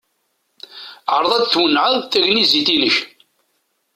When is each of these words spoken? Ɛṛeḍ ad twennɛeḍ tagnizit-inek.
Ɛṛeḍ 1.15 1.31
ad 1.33 1.45
twennɛeḍ 1.51 2.01
tagnizit-inek. 2.05 2.97